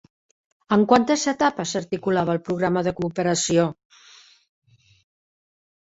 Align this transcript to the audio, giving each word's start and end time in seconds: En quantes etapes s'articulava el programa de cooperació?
En 0.75 0.85
quantes 0.91 1.25
etapes 1.31 1.75
s'articulava 1.75 2.35
el 2.37 2.41
programa 2.47 2.85
de 2.89 2.97
cooperació? 3.01 3.69